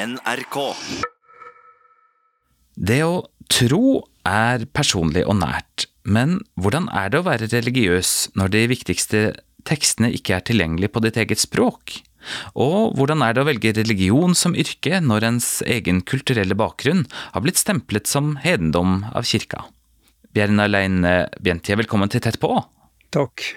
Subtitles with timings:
[0.00, 0.56] NRK.
[2.80, 3.16] Det å
[3.52, 9.20] tro er personlig og nært, men hvordan er det å være religiøs når de viktigste
[9.68, 11.98] tekstene ikke er tilgjengelig på ditt eget språk?
[12.54, 17.04] Og hvordan er det å velge religion som yrke når ens egen kulturelle bakgrunn
[17.34, 19.66] har blitt stemplet som hedendom av kirka?
[20.32, 22.54] Bjerna Leine Bjentje, velkommen til Tett på.
[23.12, 23.50] Takk.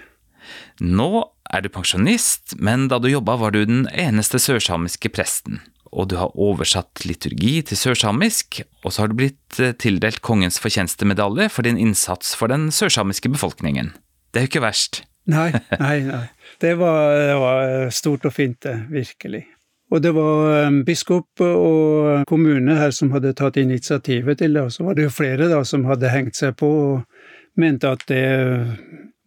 [0.83, 5.61] Nå er du pensjonist, men da du jobba var du den eneste sørsamiske presten.
[5.93, 10.59] Og du har oversatt liturgi til sørsamisk, og så har du blitt eh, tildelt Kongens
[10.63, 13.93] fortjenestemedalje for din innsats for den sørsamiske befolkningen.
[14.33, 15.03] Det er jo ikke verst.
[15.29, 15.51] Nei,
[15.83, 16.25] nei, nei.
[16.61, 18.75] Det var, det var stort og fint, det.
[18.91, 19.45] Virkelig.
[19.93, 24.87] Og det var biskop og kommune her som hadde tatt initiativet til det, og så
[24.87, 28.25] var det jo flere da som hadde hengt seg på og mente at det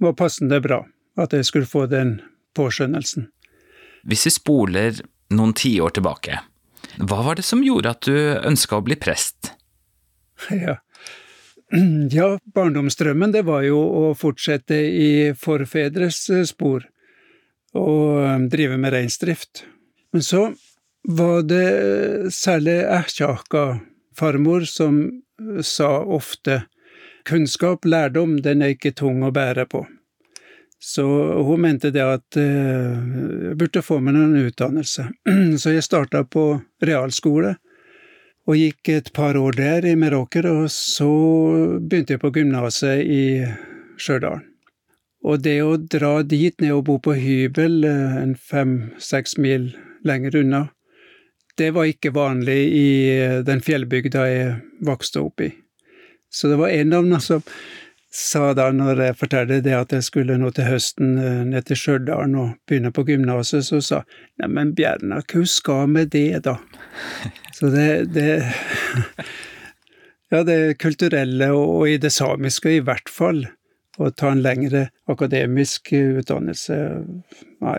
[0.02, 0.80] var passende bra,
[1.23, 2.16] at jeg skulle få den
[2.59, 3.28] påskjønnelsen.
[4.06, 4.98] Hvis vi spoler
[5.34, 6.40] noen tiår tilbake,
[6.98, 9.52] hva var det som gjorde at du ønska å bli prest?
[10.52, 10.77] Ja.
[12.12, 16.85] ja, barndomsdrømmen det var jo å fortsette i forfedres spor
[17.76, 19.65] og drive med reinsdrift.
[20.12, 20.43] Men så
[21.09, 23.65] var det særlig Erkjaka,
[24.15, 25.01] farmor, som
[25.65, 26.63] sa ofte
[27.26, 29.82] kunnskap, lærdom, den er ikke tung å bære på.
[30.82, 31.05] Så
[31.43, 35.09] hun mente det at jeg burde få meg noen utdannelse.
[35.60, 36.51] Så jeg starta på
[36.85, 37.57] realskole
[38.46, 41.09] og gikk et par år der i Meråker, og så
[41.82, 43.23] begynte jeg på gymnaset i
[43.99, 44.45] Stjørdal.
[45.27, 49.73] Og det å dra dit ned og bo på hybel en fem–seks mil
[50.07, 50.63] lenger unna,
[51.59, 52.88] det var ikke vanlig i
[53.49, 54.54] den fjellbygda jeg
[54.87, 55.51] vokste opp i.
[56.30, 57.43] Så det var en av dem som
[58.16, 61.16] sa da, når jeg fortalte det at jeg skulle nå til høsten
[61.50, 63.98] ned til Stjørdal og begynne på gymnaset, så sa
[64.41, 66.56] neimen Bjerna, hva skal med det, da?
[67.56, 68.31] Så det, det
[70.34, 73.44] Ja, det kulturelle og i det samiske i hvert fall.
[73.97, 76.76] Å ta en lengre akademisk utdannelse,
[77.62, 77.78] nei.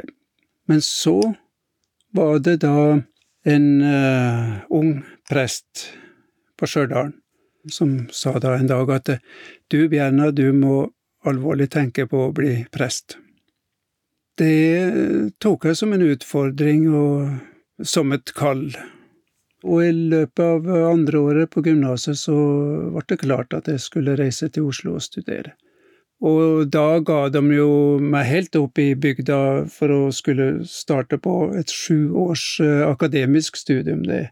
[0.72, 1.18] Men så
[2.16, 3.02] var det da
[3.48, 5.90] en uh, ung prest
[6.58, 7.12] på Stjørdal
[7.74, 9.14] som sa da en dag at
[9.72, 10.88] du, Bjerna, du må
[11.28, 13.18] alvorlig tenke på å bli prest.
[14.38, 18.70] Det tok jeg som en utfordring og som et kall.
[19.66, 22.36] Og i løpet av andre året på gymnaset så
[22.94, 25.56] ble det klart at jeg skulle reise til Oslo og studere.
[26.22, 31.52] Og da ga de jo meg helt opp i bygda for å skulle starte på
[31.58, 34.30] et sju års akademisk studium, det.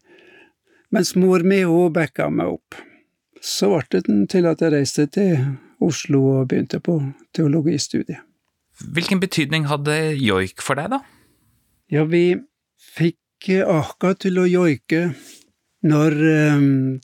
[0.94, 2.78] Mens mor mi òg backa meg opp.
[3.46, 5.36] Så ble det til at jeg reiste til
[5.86, 6.98] Oslo og begynte på
[7.36, 8.24] teologistudiet.
[8.96, 11.00] Hvilken betydning hadde joik for deg, da?
[11.94, 12.34] Ja, vi
[12.82, 15.12] fikk aka til å joike
[15.86, 16.16] når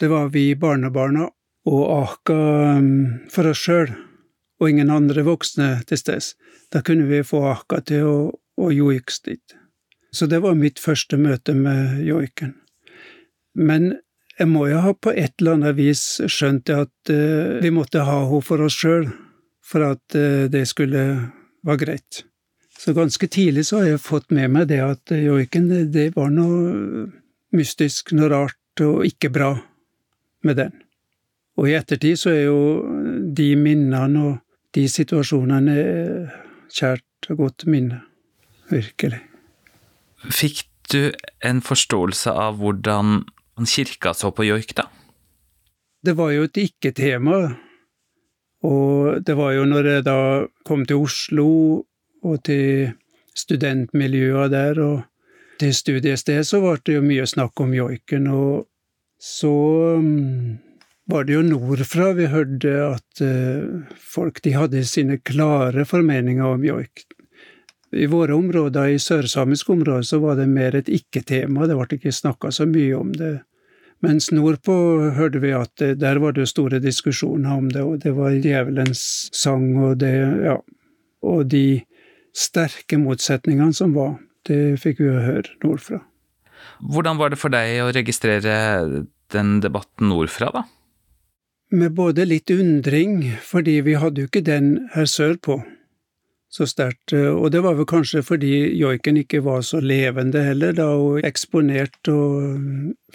[0.01, 1.27] det var vi barnebarna
[1.69, 2.39] og aka
[3.29, 3.91] for oss sjøl
[4.61, 6.33] og ingen andre voksne til stede.
[6.73, 8.15] Da kunne vi få aka til å,
[8.57, 9.57] å joike dit.
[10.11, 12.55] Så det var mitt første møte med joiken.
[13.55, 13.93] Men
[14.41, 18.17] jeg må jo ha på et eller annet vis skjønt at uh, vi måtte ha
[18.25, 19.07] henne for oss sjøl,
[19.61, 21.05] for at uh, det skulle
[21.67, 22.23] være greit.
[22.81, 26.31] Så ganske tidlig så har jeg fått med meg det at joiken, det, det var
[26.33, 27.05] noe
[27.53, 29.51] mystisk, noe rart og ikke bra
[30.47, 30.73] med den.
[31.59, 32.61] Og i ettertid så er jo
[33.37, 34.39] de minnene og
[34.73, 35.75] de situasjonene
[36.71, 38.01] kjært og godt minne.
[38.71, 39.19] Virkelig.
[40.31, 41.11] Fikk du
[41.45, 43.21] en forståelse av hvordan
[43.69, 44.87] kirka så på joik, da?
[46.01, 47.37] Det var jo et ikke-tema.
[48.65, 50.17] Og det var jo når jeg da
[50.67, 51.47] kom til Oslo
[52.21, 52.91] og til
[53.37, 54.97] studentmiljøet der og
[55.61, 58.27] til studiested, så var det jo mye snakk om joiken.
[58.33, 58.67] Og
[59.21, 59.53] så
[61.11, 63.23] var det jo nordfra vi hørte at
[63.97, 67.05] folk de hadde sine klare formeninger om joik.
[67.91, 72.13] I våre områder, i sørsamiske områder, så var det mer et ikke-tema, det ble ikke
[72.15, 73.41] snakka så mye om det.
[74.01, 74.73] Mens nordpå
[75.13, 79.03] hørte vi at der var det store diskusjoner om det, og det var djevelens
[79.35, 80.13] sang, og det,
[80.45, 80.57] ja,
[81.21, 81.83] og de
[82.33, 84.15] sterke motsetningene som var,
[84.49, 86.01] det fikk vi høre nordfra.
[86.81, 88.55] Hvordan var det for deg å registrere
[89.33, 90.65] den debatten nordfra, da?
[91.71, 95.61] Med både litt undring, fordi vi hadde jo ikke den her sørpå
[96.51, 100.89] så sterkt, og det var vel kanskje fordi joiken ikke var så levende heller, da,
[100.99, 102.57] og eksponert og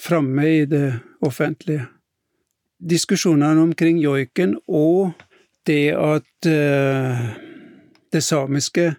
[0.00, 0.86] framme i det
[1.20, 1.84] offentlige.
[2.80, 5.12] Diskusjonene omkring joiken og
[5.68, 7.26] det at uh,
[8.12, 8.94] det samiske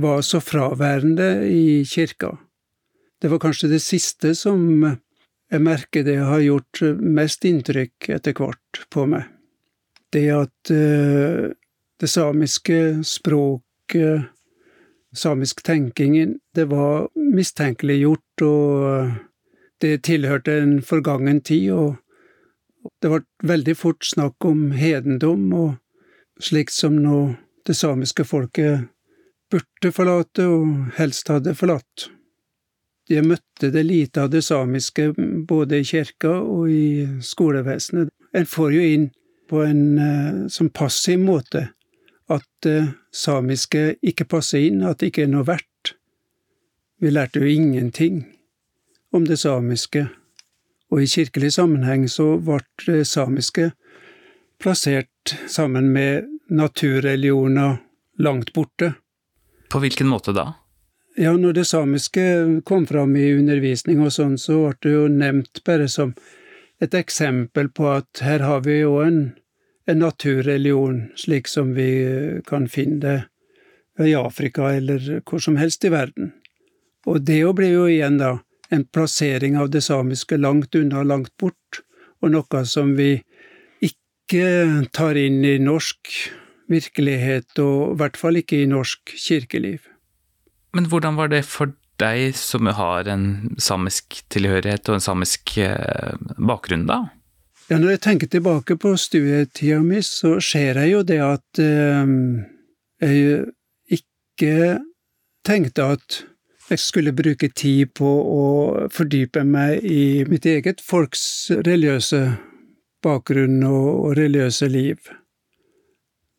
[0.00, 2.36] var så fraværende i kirka,
[3.20, 4.62] det var kanskje det siste som
[5.50, 9.26] jeg merker det har gjort mest inntrykk etter hvert på meg.
[10.14, 11.50] Det at uh,
[12.00, 13.66] det samiske språket,
[15.16, 19.12] samisk tenking, det var mistenkeliggjort, og
[19.80, 21.96] det tilhørte en forgangen tid, og
[23.02, 27.34] det ble veldig fort snakk om hedendom, og slikt som nå
[27.66, 28.88] det samiske folket
[29.50, 32.08] burde forlate, og helst hadde forlatt.
[33.10, 35.10] Jeg møtte det lite av det samiske
[35.48, 38.12] både i kirka og i skolevesenet.
[38.38, 39.08] En får jo inn
[39.50, 41.66] på en sånn passiv måte
[42.30, 45.94] at det uh, samiske ikke passer inn, at det ikke er noe verdt.
[47.00, 48.22] Vi lærte jo ingenting
[49.12, 50.06] om det samiske,
[50.90, 53.70] og i kirkelig sammenheng så ble det samiske
[54.60, 57.78] plassert sammen med naturreligioner
[58.18, 58.92] langt borte.
[59.70, 60.52] På hvilken måte da?
[61.18, 62.22] Ja, når det samiske
[62.64, 66.14] kom fram i undervisning og sånn, så ble det jo nevnt bare som
[66.80, 69.20] et eksempel på at her har vi jo en,
[69.90, 71.90] en naturreligion, slik som vi
[72.46, 76.32] kan finne det i Afrika eller hvor som helst i verden.
[77.08, 78.38] Og det jo blir jo igjen da
[78.70, 81.82] en plassering av det samiske langt unna, langt bort,
[82.22, 83.16] og noe som vi
[83.82, 86.12] ikke tar inn i norsk
[86.70, 89.88] virkelighet, og i hvert fall ikke i norsk kirkeliv.
[90.76, 96.14] Men hvordan var det for deg som har en samisk tilhørighet og en samisk eh,
[96.38, 97.08] bakgrunn, da?
[97.70, 102.08] Ja, når jeg tenker tilbake på studietida mi, så ser jeg jo det at eh,
[102.98, 103.44] jeg
[103.94, 104.80] ikke
[105.46, 106.16] tenkte at
[106.66, 108.46] jeg skulle bruke tid på å
[108.90, 112.24] fordype meg i mitt eget folks religiøse
[113.06, 114.98] bakgrunn og religiøse liv.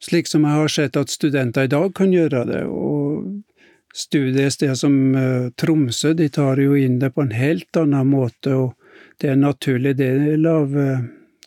[0.04, 2.66] Slik som jeg har sett at studenter i dag kan gjøre det.
[2.68, 3.40] og
[3.96, 8.76] Studiesteder som uh, Tromsø de tar jo inn det på en helt annen måte, og
[9.20, 11.02] det er en naturlig del av uh,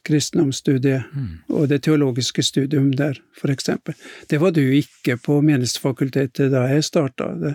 [0.04, 1.30] kristendomsstudiet mm.
[1.56, 3.18] og det teologiske studium der,
[3.50, 3.96] eksempel.
[4.30, 7.32] Det var du ikke på Menighetsfakultetet da jeg starta.
[7.40, 7.54] Det,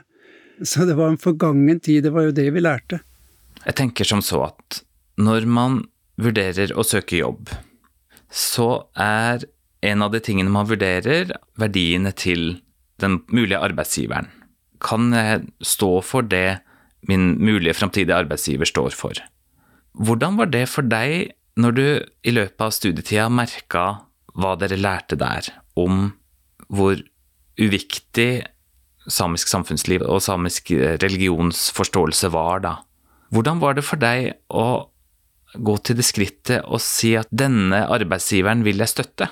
[0.64, 3.02] så det var en forgangen tid, det var jo det vi lærte.
[3.66, 4.82] Jeg tenker som så at
[5.20, 5.84] når man
[6.20, 7.52] vurderer å søke jobb,
[8.30, 9.46] så er
[9.86, 12.60] en av de tingene man vurderer, verdiene til
[13.00, 14.28] den mulige arbeidsgiveren.
[14.84, 16.60] Kan jeg stå for det
[17.08, 19.20] min mulige framtidige arbeidsgiver står for?
[20.00, 21.86] Hvordan var det for deg når du
[22.24, 23.86] i løpet av studietida merka
[24.40, 26.12] hva dere lærte der om
[26.70, 27.00] hvor
[27.60, 28.46] uviktig
[29.10, 32.74] samisk samfunnsliv og samisk eh, religionsforståelse var da.
[33.34, 34.90] Hvordan var det for deg å
[35.54, 39.30] gå til det skrittet og si at denne arbeidsgiveren vil jeg støtte,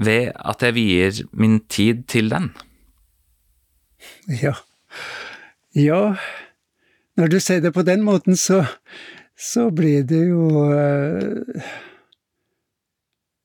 [0.00, 2.50] ved at jeg vier min tid til den?
[4.40, 4.56] Ja.
[5.76, 6.16] Ja,
[7.16, 8.64] når du sier det på den måten, så,
[9.42, 11.72] så blir det jo uh,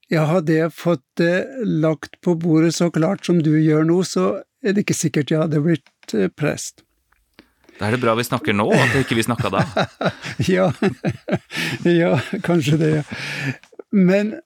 [0.08, 4.38] Ja, hadde jeg fått det lagt på bordet så klart som du gjør nå, så
[4.64, 6.86] er det ikke sikkert jeg hadde blitt eh, prest.
[7.76, 9.66] Da er det bra vi snakker nå, at ikke vi snakka da.
[10.56, 10.70] ja.
[12.02, 12.14] ja,
[12.46, 12.94] kanskje det.
[13.92, 14.38] Men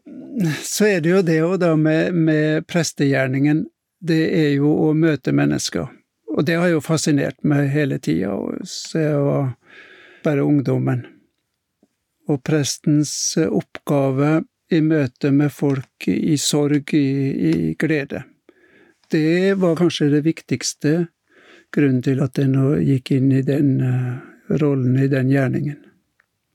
[0.66, 3.68] så er det jo det òg, da, med, med prestegjerningen.
[4.02, 5.94] Det er jo å møte mennesker.
[6.34, 8.34] Og det har jo fascinert meg hele tida,
[8.66, 9.50] så jeg var
[10.26, 11.06] bare ungdommen.
[12.32, 17.08] Og prestens oppgave i møte med folk i sorg, i,
[17.52, 18.24] i glede
[19.12, 20.94] det var kanskje det viktigste
[21.76, 24.20] grunnen til at jeg nå gikk inn i den uh,
[24.62, 25.80] rollen, i den gjerningen,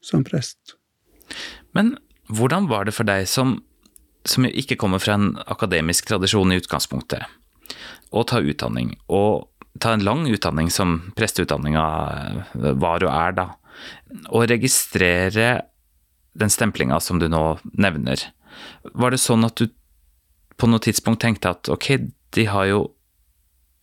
[0.04, 0.76] som prest.
[1.76, 1.96] Men
[2.32, 3.58] hvordan var det for deg som,
[4.28, 7.24] som ikke kommer fra en akademisk tradisjon i utgangspunktet,
[8.12, 9.48] å ta utdanning, og
[9.80, 13.48] ta en lang utdanning som presteutdanninga eh, var og er, da,
[14.28, 15.62] og registrere
[16.36, 18.20] den stemplinga som du nå nevner.
[18.92, 19.70] Var det sånn at du
[20.56, 21.88] på noe tidspunkt tenkte at ok,
[22.36, 22.80] de har jo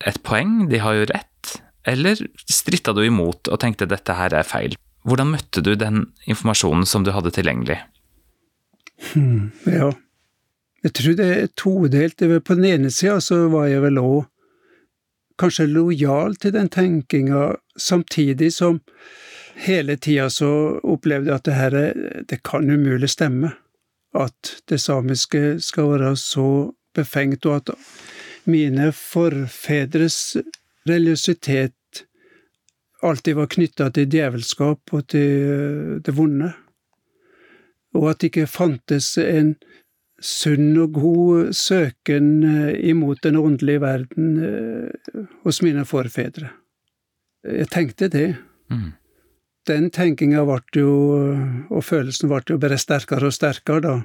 [0.04, 1.54] et poeng, de har jo rett,
[1.88, 2.20] eller
[2.50, 4.78] stritta du imot og tenkte dette her er feil?
[5.04, 7.78] Hvordan møtte du den informasjonen som du hadde tilgjengelig?
[9.12, 9.92] Hmm, ja,
[10.84, 12.24] jeg tror det er todelt.
[12.44, 14.22] På den ene sida så var jeg vel òg
[15.40, 18.80] kanskje lojal til den tenkinga, samtidig som
[19.56, 21.78] hele tida så opplevde jeg at det her
[22.30, 23.54] det kan umulig stemme.
[24.14, 27.70] At det samiske skal være så befengt, og at
[28.46, 30.38] mine forfedres
[30.90, 32.06] religiøsitet
[33.04, 36.54] alltid var knytta til djevelskap og til det vonde,
[37.94, 39.56] og at det ikke fantes en
[40.24, 46.54] sunn og god søken eh, imot den åndelige verden eh, hos mine forfedre.
[47.44, 48.36] Jeg tenkte det.
[48.72, 48.94] Mm.
[49.70, 50.94] Den tenkinga ble jo,
[51.72, 53.98] og følelsen ble jo bare sterkere og sterkere da,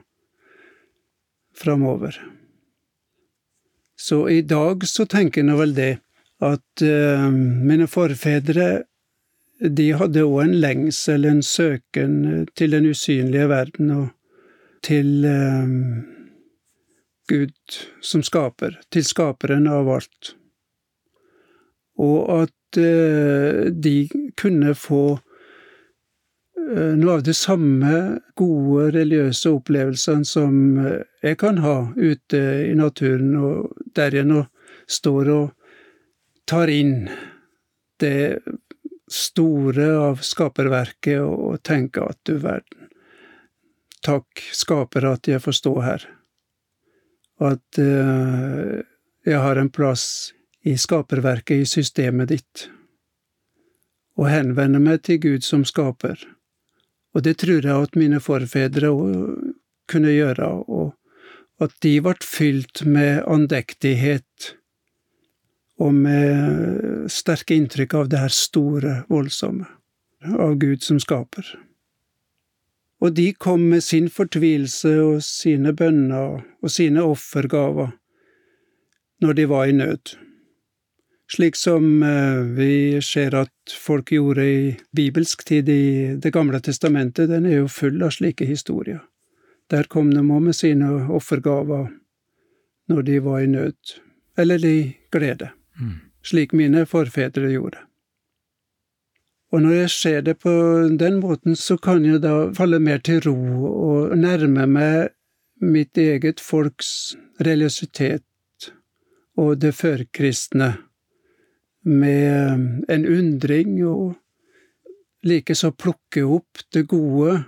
[1.58, 2.18] framover.
[3.98, 5.94] Så i dag så tenker jeg nå vel det
[6.44, 8.68] at uh, mine forfedre
[9.58, 14.06] de hadde òg en lengsel, en søken til den usynlige verden og
[14.86, 15.66] til uh,
[17.28, 20.36] Gud som skaper, til skaperen av alt.
[21.98, 23.96] Og at uh, de
[24.38, 25.27] kunne få Eh,
[26.68, 27.92] noe av de samme
[28.36, 34.44] gode religiøse opplevelsene som eh, jeg kan ha ute i naturen, og der jeg nå
[34.88, 35.46] står og
[36.48, 37.08] tar inn
[38.00, 38.40] det
[39.08, 42.88] store av skaperverket og tenker at du verden,
[44.04, 46.04] takk, skaper, at jeg får stå her,
[47.40, 48.78] at uh,
[49.26, 50.34] jeg har en plass
[50.68, 52.68] i skaperverket, i systemet ditt,
[54.20, 56.20] og henvender meg til Gud som skaper
[57.18, 58.92] og det tror jeg at mine forfedre
[59.90, 60.94] kunne gjøre, og
[61.58, 64.52] at de ble fylt med andektighet
[65.82, 69.66] og med sterke inntrykk av det her store, voldsomme,
[70.30, 71.50] av Gud som skaper.
[73.02, 77.96] Og de kom med sin fortvilelse og sine bønner og sine offergaver
[79.22, 80.14] når de var i nød
[81.32, 87.28] slik som eh, vi ser at folk gjorde i bibelsk tid i Det gamle testamentet,
[87.28, 89.02] den er jo full av slike historier.
[89.68, 91.90] Der kom de òg med sine offergaver
[92.88, 93.76] når de var i nød,
[94.38, 95.98] eller i glede, mm.
[96.24, 97.82] slik mine forfedre gjorde.
[99.52, 100.52] Og når jeg ser det på
[101.00, 103.36] den måten, så kan jeg da falle mer til ro
[103.68, 105.12] og nærme meg
[105.60, 108.24] mitt eget folks religiøsitet
[109.38, 110.74] og det førkristne
[111.88, 114.18] med en undring, og
[115.26, 117.38] likeså plukke opp det gode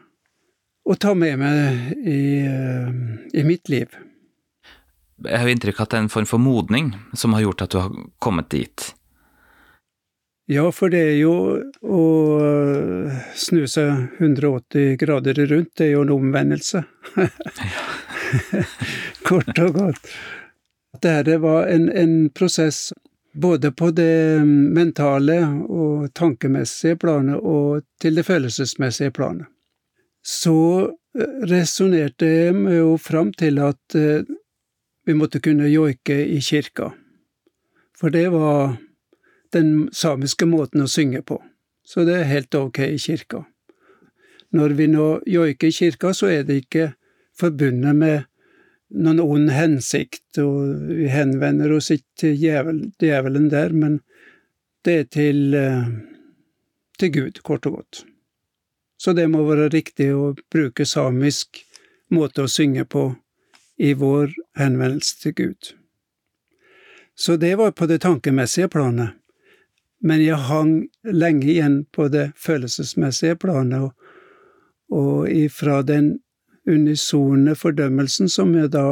[0.90, 2.22] og ta med meg i,
[3.36, 3.92] i mitt liv.
[5.20, 7.74] Jeg har inntrykk av at det er en form for modning som har gjort at
[7.74, 8.86] du har kommet dit.
[10.50, 11.34] Ja, for det er jo
[11.86, 12.00] å
[13.38, 16.82] snu seg 180 grader rundt, det er jo en omvendelse.
[19.28, 20.10] Kort og godt.
[20.98, 22.88] Dette var en, en prosess
[23.32, 29.46] både på det mentale og tankemessige planet og til det følelsesmessige planet.
[30.22, 34.26] Så eh, resonnerte jeg jo fram til at eh,
[35.06, 36.90] vi måtte kunne joike i kirka,
[37.96, 38.76] for det var
[39.54, 41.40] den samiske måten å synge på,
[41.86, 43.44] så det er helt ok i kirka.
[44.52, 46.92] Når vi nå joiker i kirka, så er det ikke
[47.38, 48.29] forbundet med
[48.90, 54.00] noen ond hensikt, og vi henvender oss ikke til djevel, djevelen der, men
[54.84, 55.90] det er til, eh,
[56.98, 58.04] til Gud, kort og godt.
[59.00, 61.62] Så det må være riktig å bruke samisk
[62.10, 63.14] måte å synge på
[63.80, 65.72] i vår henvendelse til Gud.
[67.16, 69.16] Så det var på det tankemessige planet,
[70.00, 73.92] men jeg hang lenge igjen på det følelsesmessige planet, og,
[74.90, 76.18] og ifra den
[76.70, 78.84] unisone fordømmelsen som jeg da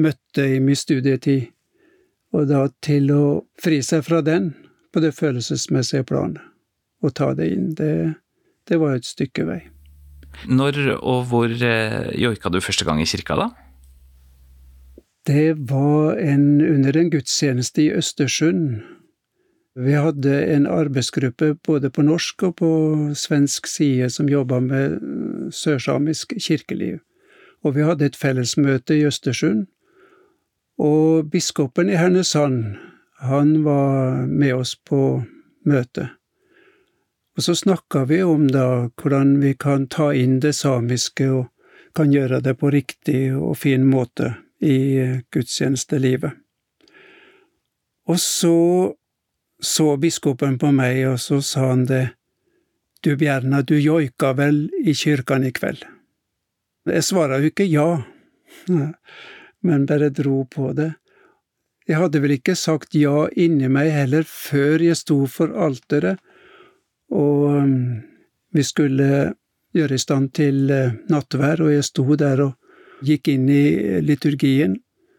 [0.00, 1.50] møtte i min studietid,
[2.34, 3.24] og da til å
[3.62, 4.52] fri seg fra den
[4.94, 6.42] på det følelsesmessige planet,
[7.04, 8.14] og ta det inn, det,
[8.68, 9.60] det var et stykke vei.
[10.50, 13.48] Når og hvor eh, joika du første gang i kirka, da?
[15.24, 18.82] Det var en, under en gudstjeneste i Østersund
[19.74, 22.70] vi hadde en arbeidsgruppe både på norsk og på
[23.18, 27.00] svensk side som jobba med eh, sørsamisk kirkeliv,
[27.66, 29.66] og vi hadde et fellesmøte i Østersund.
[30.78, 32.76] Og biskopen i Hernesand,
[33.18, 35.24] han var med oss på
[35.66, 36.10] møtet.
[37.34, 41.46] Og så snakka vi om da hvordan vi kan ta inn det samiske og
[41.94, 44.78] kan gjøre det på riktig og fin måte i
[45.34, 46.34] gudstjenestelivet.
[48.06, 48.94] Og så
[49.64, 52.04] så biskopen på meg, og så sa han det,
[53.04, 55.84] du Bjerna, du joika vel i kyrkan i kveld?
[56.88, 57.88] Jeg svara jo ikke ja,
[59.66, 60.92] men bare dro på det.
[61.88, 66.20] Jeg hadde vel ikke sagt ja inni meg heller før jeg sto for alteret,
[67.12, 67.74] og um,
[68.56, 69.34] vi skulle
[69.76, 74.78] gjøre i stand til uh, nattvær, og jeg sto der og gikk inn i liturgien,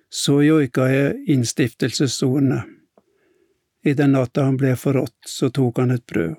[0.09, 2.63] så joika jeg innstiftelsesordene.
[3.85, 6.33] I den natta han ble forrådt, så tok han et brød,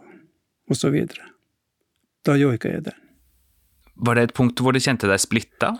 [0.67, 1.31] og så videre.
[2.26, 2.97] Da joika jeg den.
[3.97, 5.71] Var det et punkt hvor du kjente deg splitta?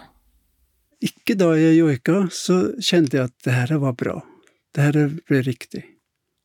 [1.05, 4.21] Ikke da jeg joika, så kjente jeg at det her var bra,
[4.75, 5.83] det her ble riktig,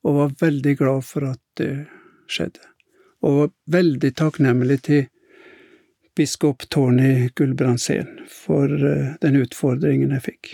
[0.04, 1.72] og var veldig glad for at det
[2.32, 2.66] skjedde.
[3.22, 5.04] og var veldig takknemlig til
[6.18, 10.50] biskop Tony Gulbrandsen for eh, den utfordringen jeg fikk.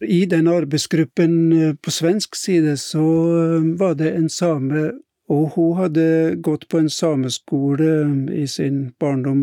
[0.00, 3.04] I den arbeidsgruppen eh, på svensk side så
[3.38, 4.92] eh, var det en same,
[5.28, 7.90] og hun hadde gått på en sameskole
[8.32, 9.42] i sin barndom,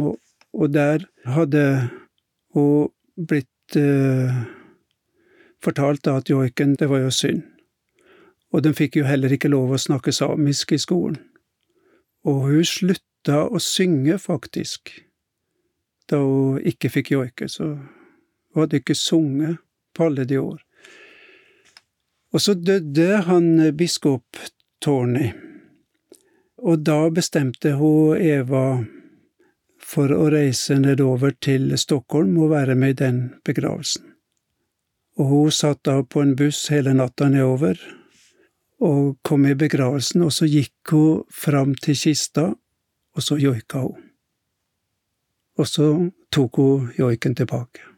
[0.53, 1.89] og der hadde
[2.55, 2.87] hun
[3.27, 4.31] blitt eh,
[5.63, 7.43] fortalt at joiken, det var jo synd.
[8.53, 11.19] Og den fikk jo heller ikke lov å snakke samisk i skolen.
[12.23, 14.93] Og hun slutta å synge, faktisk,
[16.07, 19.59] da hun ikke fikk joike, så hun hadde ikke sunget
[19.97, 20.61] de år.
[22.33, 24.37] Og så døde han biskop
[24.81, 25.31] Tony,
[26.57, 28.83] og da bestemte hun Eva
[29.85, 34.03] for å reise nedover til Stockholm og være med i den begravelsen.
[35.15, 37.79] Og hun satt da på en buss hele natta nedover,
[38.83, 42.49] og kom i begravelsen, og så gikk hun fram til kista,
[43.15, 44.09] og så joika hun.
[45.55, 45.91] Og så
[46.35, 47.94] tok hun joiken tilbake.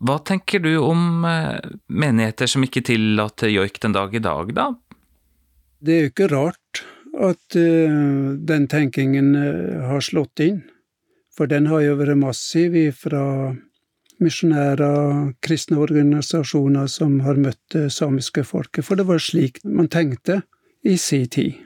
[0.00, 1.60] Hva tenker du om eh,
[1.92, 4.70] menigheter som ikke tillater joik den dag i dag, da?
[5.80, 6.84] Det er jo ikke rart
[7.20, 10.60] at uh, den tenkingen uh, har slått inn,
[11.34, 13.24] for den har jo vært massiv fra
[14.20, 20.42] misjonærer, kristne organisasjoner som har møtt det samiske folket, for det var slik man tenkte
[20.84, 21.56] i si tid.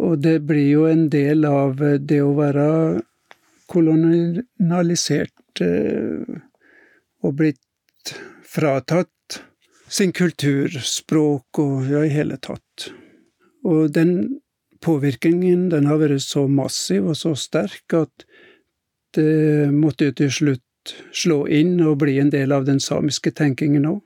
[0.00, 2.68] Og det blir jo en del av det å være
[3.70, 6.40] kolonialisert eh,
[7.26, 8.14] og blitt
[8.46, 9.40] fratatt
[9.90, 12.90] sin kultur, språk og ja, i hele tatt.
[13.66, 14.40] Og den
[14.80, 18.24] påvirkningen den har vært så massiv og så sterk at
[19.16, 23.88] det måtte jo til slutt slå inn og bli en del av den samiske tenkingen
[23.90, 23.98] òg.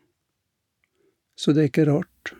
[1.38, 2.34] Så det er ikke rart.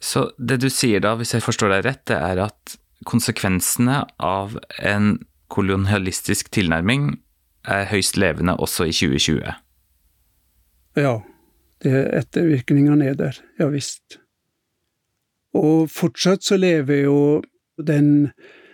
[0.00, 2.76] Så det du sier da, hvis jeg forstår deg rett, det er at
[3.08, 5.12] konsekvensene av en
[5.50, 7.14] kolonialistisk tilnærming
[7.64, 9.52] er høyst levende også i 2020?
[10.96, 11.14] Ja,
[11.82, 14.18] det er ettervirkningene er der, ja visst.
[15.56, 17.18] Og fortsatt så lever jo
[17.80, 18.30] den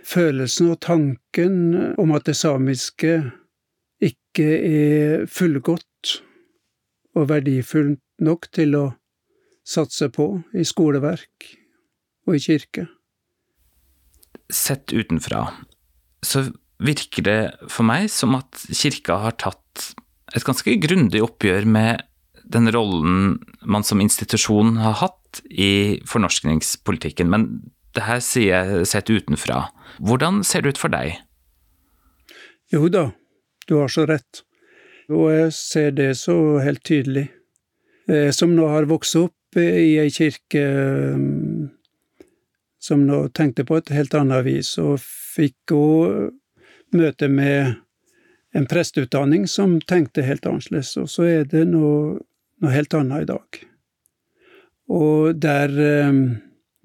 [0.06, 3.18] følelsen og tanken om at det samiske
[4.02, 6.18] ikke er fullgodt
[7.16, 8.84] og verdifullt nok til å
[9.66, 11.48] satse på i skoleverk
[12.26, 12.86] og i kirke.
[14.52, 15.48] Sett utenfra
[16.26, 16.44] så
[16.82, 17.40] virker det
[17.72, 19.92] for meg som at kirka har tatt
[20.36, 22.04] et ganske grundig oppgjør med
[22.46, 27.48] den rollen man som institusjon har hatt i fornorskningspolitikken, men
[27.96, 29.66] det her sier jeg sett utenfra.
[29.98, 31.16] Hvordan ser det ut for deg?
[32.72, 33.08] Jo da,
[33.66, 34.42] du har så rett.
[35.10, 37.28] Og jeg ser det så helt tydelig.
[38.10, 40.62] Jeg som nå har vokst opp i ei kirke
[41.16, 41.68] mm,
[42.82, 46.34] som nå tenkte på et helt annet vis, og fikk òg
[46.94, 47.74] møte med
[48.56, 52.18] en presteutdanning som tenkte helt annerledes, og så er det noe,
[52.62, 53.60] noe helt annet i dag.
[54.96, 56.20] Og der eh,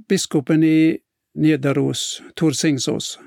[0.10, 0.98] biskopen i
[1.38, 3.18] Nidaros, Tor Singsås,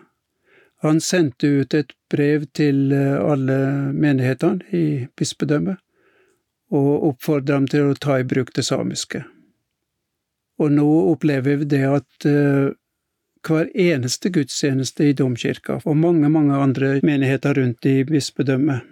[0.85, 3.57] han sendte ut et brev til eh, alle
[3.97, 5.81] menighetene i bispedømmet,
[6.75, 9.23] og oppfordret dem til å ta i bruk det samiske.
[10.61, 12.71] Og nå opplever vi det at uh,
[13.45, 18.91] hver eneste gudstjeneste i domkirka, og mange, mange andre menigheter rundt i bispedømmet,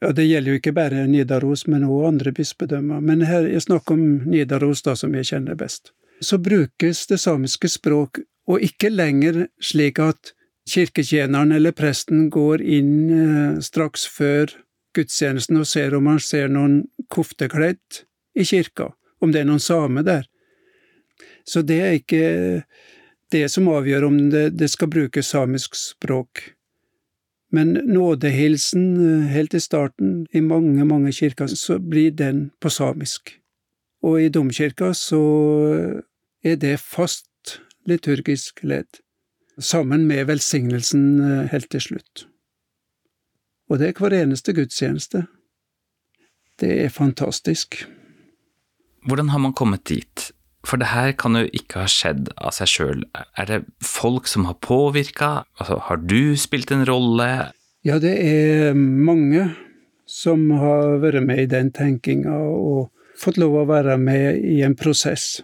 [0.00, 3.96] ja, det gjelder jo ikke bare Nidaros, men også andre bispedømmer, men her jeg snakker
[3.96, 5.92] om Nidaros, da, som jeg kjenner best.
[6.22, 10.32] Så brukes det samiske språk, og ikke lenger slik at
[10.68, 14.52] kirketjeneren eller presten går inn eh, straks før
[14.96, 18.02] gudstjenesten og ser om han ser noen koftekledd
[18.38, 20.28] i kirka, om det er noen same der.
[21.48, 22.22] Så det er ikke
[23.32, 26.42] det som avgjør om det, det skal brukes samisk språk.
[27.52, 33.38] Men nådehilsen eh, helt i starten, i mange, mange kirker, så blir den på samisk.
[34.02, 35.22] Og i domkirka så
[36.44, 39.00] er det fast liturgisk ledd
[39.58, 42.26] sammen med velsignelsen eh, helt til slutt.
[43.68, 45.26] Og det er hver eneste gudstjeneste.
[46.60, 47.84] Det er fantastisk.
[49.06, 50.32] Hvordan har man kommet dit?
[50.66, 53.04] For det her kan jo ikke ha skjedd av seg sjøl.
[53.38, 55.44] Er det folk som har påvirka?
[55.60, 57.28] Altså, har du spilt en rolle?
[57.86, 59.52] Ja, det er mange
[60.08, 64.76] som har vært med i den tenkinga og fått lov å være med i en
[64.78, 65.38] prosess.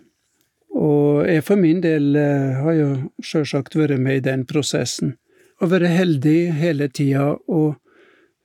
[0.74, 2.88] Og jeg for min del eh, har jo
[3.22, 5.14] sjølsagt vært med i den prosessen,
[5.62, 7.76] og vært heldig hele tida og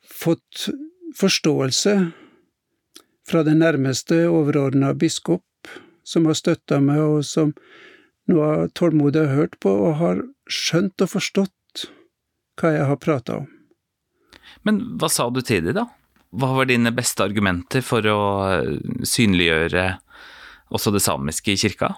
[0.06, 0.70] fått
[1.18, 1.96] forståelse
[3.30, 5.44] fra den nærmeste overordna biskop,
[6.10, 7.54] som har støtta meg, og som
[8.30, 11.88] nå har tålmodig hørt på og har skjønt og forstått
[12.60, 13.48] hva jeg har prata om.
[14.68, 15.88] Men hva sa du til dem, da?
[16.30, 18.20] Hva var dine beste argumenter for å
[19.08, 19.86] synliggjøre
[20.70, 21.94] også det samiske i kirka?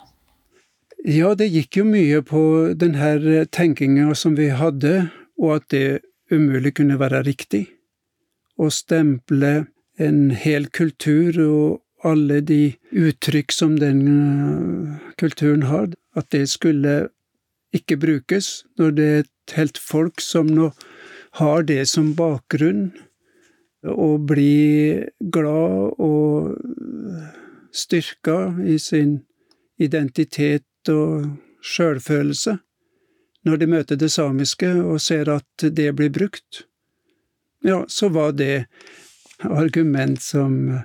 [1.04, 2.42] Ja, det gikk jo mye på
[2.78, 5.10] den her tenkinga som vi hadde,
[5.42, 7.66] og at det umulig kunne være riktig.
[8.62, 9.66] Å stemple
[10.02, 17.10] en hel kultur og alle de uttrykk som den eh, kulturen har, at det skulle
[17.76, 20.72] ikke brukes når det er et helt folk som nå
[21.40, 22.92] har det som bakgrunn,
[23.88, 26.58] og blir glad og
[27.74, 29.22] styrka i sin
[29.82, 31.32] identitet og
[31.66, 32.60] sjølfølelse
[33.48, 36.66] når de møter det samiske og ser at det blir brukt.
[37.66, 38.68] Ja, så var det
[39.42, 40.82] argument som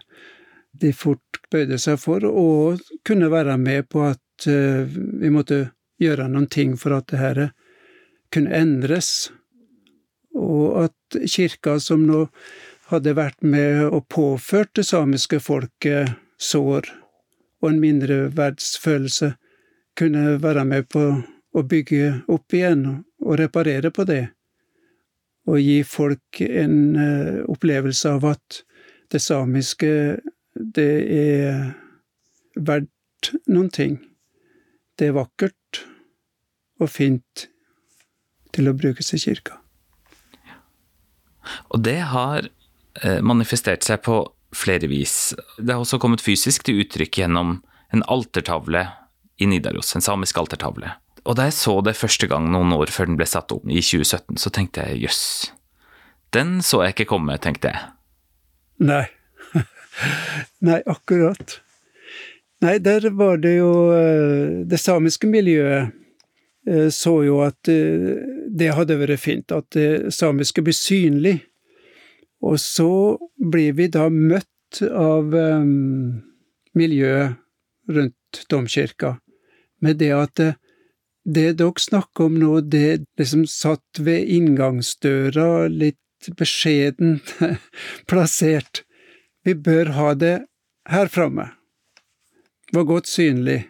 [0.81, 5.71] de fort bøyde seg for, og kunne være med på at uh, vi måtte
[6.03, 7.43] gjøre noen ting for at det her
[8.35, 9.31] kunne endres,
[10.37, 12.27] og at kirka, som nå
[12.91, 16.91] hadde vært med og påført det samiske folket sår
[17.63, 19.33] og en mindreverdsfølelse,
[19.97, 21.07] kunne være med på
[21.57, 22.85] å bygge opp igjen
[23.25, 24.27] og reparere på det,
[25.49, 28.63] og gi folk en uh, opplevelse av at
[29.15, 29.91] det samiske
[30.57, 31.75] det er
[32.57, 33.99] verdt noen ting.
[34.97, 35.83] Det er vakkert
[36.81, 37.47] og fint
[38.57, 39.59] til å brukes i kirka.
[41.71, 44.23] Og det har eh, manifestert seg på
[44.57, 45.35] flere vis.
[45.59, 47.59] Det har også kommet fysisk til uttrykk gjennom
[47.95, 48.87] en altertavle
[49.37, 50.95] i Nidaros, en samisk altertavle.
[51.27, 53.83] Og da jeg så det første gang noen år før den ble satt opp, i
[53.83, 55.23] 2017, så tenkte jeg jøss,
[56.35, 57.85] den så jeg ikke komme, tenkte jeg.
[58.87, 59.05] Nei.
[60.67, 61.61] Nei, akkurat.
[62.65, 65.93] Nei, der var det jo eh, Det samiske miljøet
[66.69, 68.17] eh, så jo at eh,
[68.49, 71.37] det hadde vært fint, at det samiske blir synlig.
[72.45, 75.33] Og så blir vi da møtt av
[76.77, 77.37] miljøet
[77.89, 79.15] rundt domkirka
[79.81, 80.43] med det at
[81.27, 87.35] det, dere snakker om nå, det liksom satt ved inngangsdøra, litt beskjedent
[88.11, 88.86] plassert.
[89.47, 90.37] Vi bør ha det
[90.91, 91.51] her framme.
[92.75, 93.61] Var godt synlig,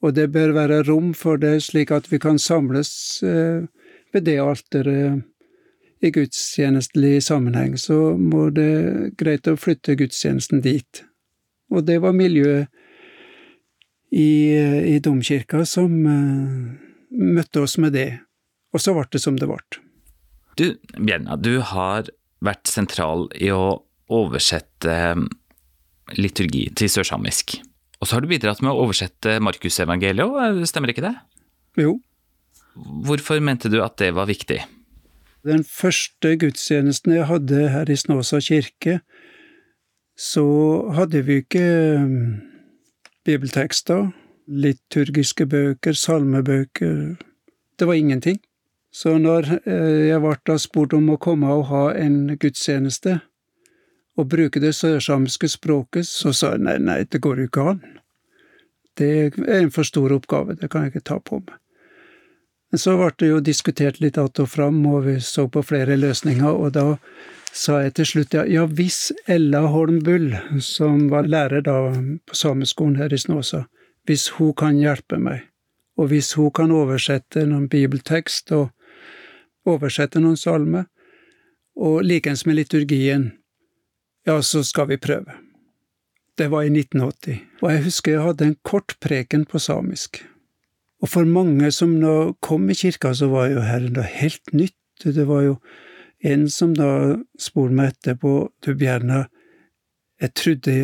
[0.00, 3.66] og det bør være rom for det slik at vi kan samles eh,
[4.12, 5.20] ved det alteret
[6.00, 11.02] i gudstjenestelig sammenheng, så må det greit å flytte gudstjenesten dit.
[11.68, 12.70] Og det var miljøet
[14.10, 16.72] i, i domkirka som uh,
[17.12, 18.08] møtte oss med det,
[18.72, 19.60] og så ble det som det ble.
[20.56, 22.08] Du, Bjerna, du har
[22.40, 25.22] vært sentral i å oversette eh,
[26.18, 27.58] liturgi til sørsamisk.
[28.00, 31.14] Og så har du bidratt med å oversette Markusevangeliet eh, stemmer ikke det?
[31.80, 31.98] Jo.
[33.06, 34.62] Hvorfor mente du at det var viktig?
[35.46, 39.00] Den første gudstjenesten jeg hadde her i Snåsa kirke,
[40.20, 40.44] så
[40.96, 42.14] hadde vi ikke eh,
[43.28, 44.10] bibeltekster,
[44.50, 47.16] liturgiske bøker, salmebøker
[47.78, 48.40] Det var ingenting.
[48.92, 53.20] Så når jeg ble spurt om å komme og ha en gudstjeneste,
[54.18, 57.82] å bruke det sørsamiske språket, så sa jeg nei, nei, det går jo ikke an.
[58.98, 61.56] Det er en for stor oppgave, det kan jeg ikke ta på meg.
[62.70, 65.96] Men så ble det jo diskutert litt att og fram, og vi så på flere
[65.96, 66.98] løsninger, og da
[67.52, 71.90] sa jeg til slutt ja, ja hvis Ella Holm Bull, som var lærer da
[72.26, 73.64] på sameskolen her i Snåsa,
[74.06, 75.48] hvis hun kan hjelpe meg,
[75.98, 78.70] og hvis hun kan oversette noen bibeltekst og
[79.66, 80.86] oversette noen salmer,
[81.76, 83.32] og likeens med liturgien,
[84.30, 85.34] ja, så skal vi prøve.
[86.38, 90.22] Det var i 1980, og jeg husker jeg hadde en kort preken på samisk.
[91.00, 92.14] Og for mange som nå
[92.44, 94.76] kom i kirka, så var jo her noe helt nytt.
[95.02, 95.54] Det var jo
[96.24, 99.24] en som da spurte meg etterpå, du Bjerna,
[100.20, 100.74] jeg trodde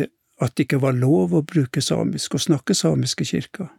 [0.41, 3.69] at det ikke var lov å bruke samisk og snakke samisk i kirka.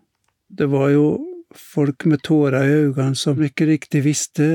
[0.49, 1.09] Det var jo
[1.55, 4.47] folk med tårer i øynene som ikke riktig visste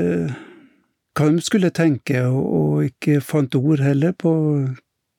[1.14, 4.32] hva de skulle tenke, og ikke fant ord heller på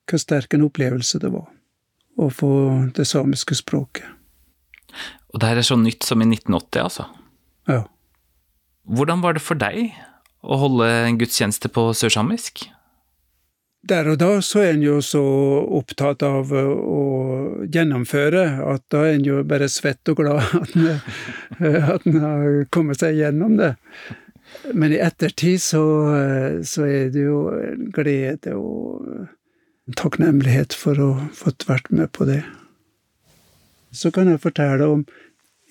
[0.09, 1.49] hvor sterk en opplevelse det var
[2.15, 2.51] å få
[2.95, 4.07] det samiske språket.
[5.33, 7.09] Og det her er så nytt som i 1980, altså?
[7.67, 7.81] Ja.
[8.85, 9.91] Hvordan var det for deg
[10.45, 12.67] å holde en gudstjeneste på sørsamisk?
[13.85, 15.21] Der og da så er en jo så
[15.77, 17.01] opptatt av å
[17.69, 20.87] gjennomføre at da er en jo bare svett og glad at en,
[21.59, 23.75] at en har kommet seg gjennom det.
[24.73, 25.83] Men i ettertid så,
[26.65, 29.27] så er det jo en glede og
[29.93, 32.41] takknemlighet for å ha fått vært med på det.
[33.93, 35.05] Så kan jeg fortelle om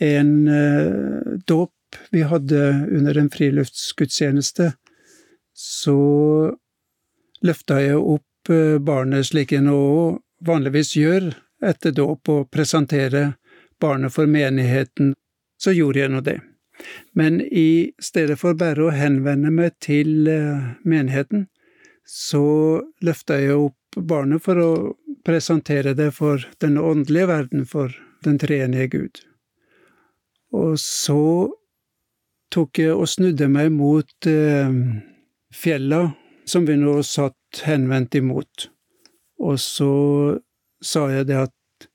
[0.03, 1.73] en eh, dåp
[2.11, 4.73] vi hadde under en friluftsgudstjeneste,
[5.55, 5.99] så
[7.47, 9.79] løfta jeg opp eh, barnet slik jeg nå
[10.45, 11.31] vanligvis gjør
[11.65, 13.35] etter dåp, og presentere
[13.81, 15.15] barnet for menigheten.
[15.59, 16.41] Så gjorde jeg nå det.
[17.15, 21.47] Men i stedet for bare å henvende meg til eh, menigheten,
[22.05, 24.71] så løfta jeg opp barnet for å
[25.25, 29.21] presentere det for den åndelige verden, for den treenige Gud.
[30.55, 31.51] Og så
[32.55, 34.75] tok jeg og snudde meg mot eh,
[35.55, 36.03] fjella
[36.47, 38.69] som vi nå satt henvendt imot,
[39.41, 39.93] og så
[40.85, 41.89] sa jeg det at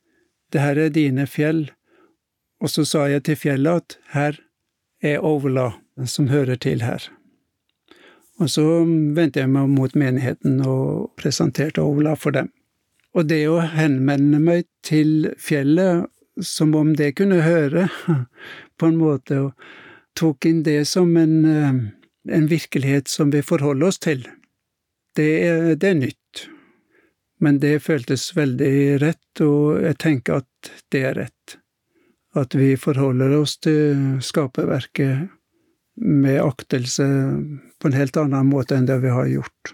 [0.50, 1.68] det her er dine fjell,
[2.60, 4.42] og så sa jeg til fjellet at her
[5.06, 5.72] er Ovla
[6.10, 7.06] som hører til her.
[8.40, 8.64] Og så
[9.16, 12.52] vendte jeg meg mot menigheten og presenterte Ola for dem.
[13.18, 16.08] Og det å henvende meg til fjellet
[16.46, 17.90] som om det kunne høre,
[18.80, 21.82] på en måte, og tok inn det som en, eh,
[22.36, 24.24] en virkelighet som vi forholder oss til,
[25.20, 26.46] det er, det er nytt.
[27.44, 31.58] Men det føltes veldig rett, og jeg tenker at det er rett.
[32.38, 35.39] At vi forholder oss til skaperverket
[36.00, 37.06] med aktelse
[37.80, 39.74] på en helt annen måte enn det vi har gjort.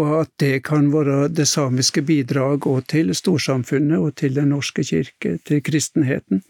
[0.00, 4.84] Og at det kan være det samiske bidrag òg til storsamfunnet og til Den norske
[4.84, 6.42] kirke, til kristenheten.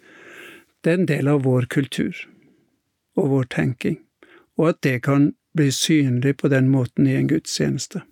[0.82, 2.14] Det er en del av vår kultur
[3.18, 3.98] og vår tenking.
[4.58, 8.02] Og at det kan bli synlig på den måten i en gudstjeneste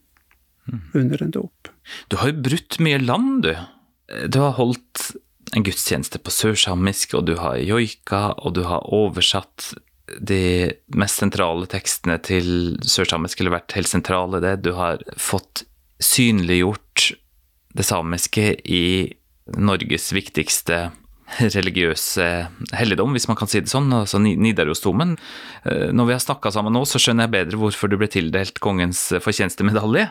[0.94, 1.70] under en dåp.
[2.10, 3.54] Du har jo brutt mye land, du.
[4.28, 5.12] Du har holdt
[5.56, 9.72] en gudstjeneste på sørsamisk, og du har joika, og du har oversatt
[10.18, 14.56] de mest sentrale tekstene til sørsamisk, eller vært helt sentrale det.
[14.64, 15.64] Du har fått
[16.00, 17.12] synliggjort
[17.76, 18.84] det samiske i
[19.58, 20.88] Norges viktigste
[21.38, 22.26] religiøse
[22.74, 25.14] helligdom, hvis man kan si det sånn, altså Nidarosdomen.
[25.62, 28.58] Eh, når vi har snakka sammen nå, så skjønner jeg bedre hvorfor du ble tildelt
[28.62, 30.08] kongens fortjenestemedalje.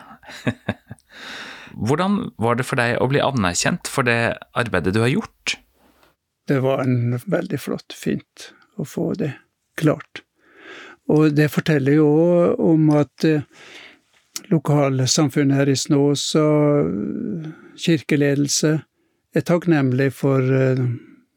[1.70, 5.54] Hvordan var det for deg å bli anerkjent for det arbeidet du har gjort?
[6.50, 9.34] Det var en veldig flott, fint å få det
[9.80, 10.22] klart.
[11.10, 12.10] Og det forteller jo
[12.62, 13.46] om at eh,
[14.50, 18.76] lokalsamfunnet her i Snås og kirkeledelse
[19.34, 20.84] er takknemlig for eh,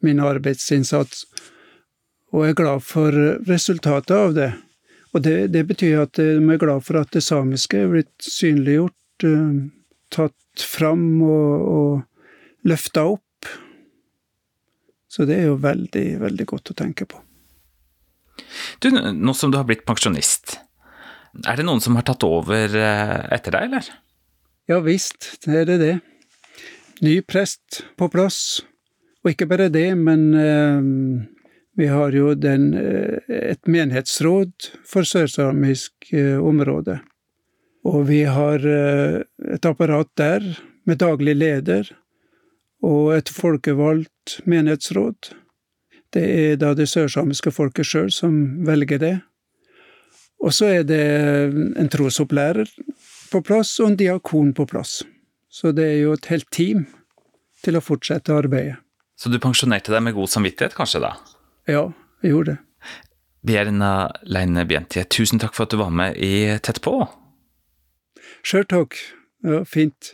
[0.03, 1.25] min arbeidsinnsats,
[2.33, 3.15] og er glad for
[3.47, 4.51] resultatet av det.
[5.13, 9.27] Og det, det betyr at de er glad for at det samiske er blitt synliggjort,
[9.29, 9.59] eh,
[10.13, 13.53] tatt fram og, og løfta opp.
[15.09, 17.21] Så det er jo veldig, veldig godt å tenke på.
[18.83, 20.57] Du, nå som du har blitt pensjonist,
[21.47, 23.91] er det noen som har tatt over eh, etter deg, eller?
[24.69, 25.93] Ja visst, det er det det.
[27.03, 28.61] Ny prest på plass.
[29.23, 30.85] Og ikke bare det, men eh,
[31.75, 36.99] vi har jo den, eh, et menighetsråd for sørsamisk eh, område.
[37.83, 39.21] Og vi har eh,
[39.55, 40.45] et apparat der
[40.85, 41.89] med daglig leder
[42.83, 45.33] og et folkevalgt menighetsråd.
[46.13, 49.13] Det er da det sørsamiske folket sjøl som velger det.
[50.43, 51.03] Og så er det
[51.79, 52.69] en trosopplærer
[53.31, 55.01] på plass og en diakon på plass.
[55.49, 56.85] Så det er jo et helt team
[57.63, 58.77] til å fortsette arbeidet.
[59.15, 61.13] Så du pensjonerte deg med god samvittighet, kanskje, da?
[61.69, 61.85] Ja,
[62.25, 62.59] jeg gjorde det.
[63.43, 63.91] Bjerna
[64.23, 66.95] Leine Bjentie, tusen takk for at du var med i Tett på.
[68.43, 68.97] Sjøl takk.
[69.43, 70.13] Ja, fint.